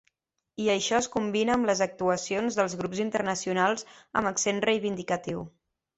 [0.63, 3.89] I això es combina amb les actuacions dels grups internacionals
[4.21, 5.45] amb accent reivindicatiu.